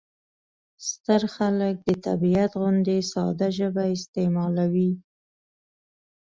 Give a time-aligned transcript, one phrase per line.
[0.89, 4.91] ستر خلک د طبیعت غوندې ساده ژبه استعمالوي.